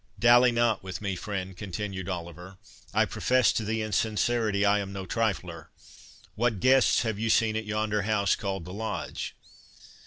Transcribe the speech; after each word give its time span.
"Dally 0.17 0.51
not 0.51 0.81
with 0.81 0.99
me, 0.99 1.15
friend," 1.15 1.55
continued 1.55 2.09
Oliver; 2.09 2.57
"I 2.91 3.05
profess 3.05 3.53
to 3.53 3.63
thee 3.63 3.83
in 3.83 3.91
sincerity 3.91 4.65
I 4.65 4.79
am 4.79 4.91
no 4.91 5.05
trifler. 5.05 5.69
What 6.33 6.59
guests 6.59 7.03
have 7.03 7.19
you 7.19 7.29
seen 7.29 7.55
at 7.55 7.65
yonder 7.67 8.01
house 8.01 8.35
called 8.35 8.65
the 8.65 8.73
Lodge?" 8.73 9.35